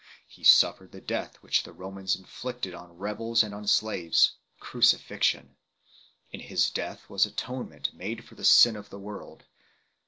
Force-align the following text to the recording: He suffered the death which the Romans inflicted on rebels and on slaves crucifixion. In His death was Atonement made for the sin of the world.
He 0.25 0.43
suffered 0.43 0.91
the 0.93 0.99
death 0.99 1.35
which 1.43 1.61
the 1.61 1.71
Romans 1.73 2.15
inflicted 2.15 2.73
on 2.73 2.97
rebels 2.97 3.43
and 3.43 3.53
on 3.53 3.67
slaves 3.67 4.31
crucifixion. 4.59 5.57
In 6.31 6.39
His 6.39 6.71
death 6.71 7.07
was 7.07 7.27
Atonement 7.27 7.93
made 7.93 8.25
for 8.25 8.33
the 8.33 8.43
sin 8.43 8.75
of 8.75 8.89
the 8.89 8.97
world. 8.97 9.43